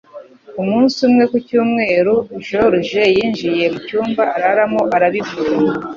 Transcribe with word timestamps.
Umunsi 0.61 0.97
umwe 1.07 1.23
ku 1.31 1.37
cyumweru, 1.47 2.13
George 2.47 3.01
yinjiye 3.15 3.65
mu 3.73 3.79
cyumba 3.87 4.23
araramo 4.37 4.81
arabivuga. 4.95 5.73